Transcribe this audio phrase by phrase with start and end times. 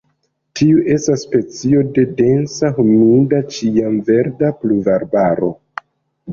[0.61, 5.55] Tiu estas specio de densa humida ĉiamverda pluvarbaro.